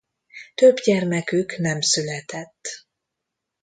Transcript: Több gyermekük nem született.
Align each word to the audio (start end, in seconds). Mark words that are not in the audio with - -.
Több 0.55 0.77
gyermekük 0.79 1.57
nem 1.57 1.81
született. 1.81 2.85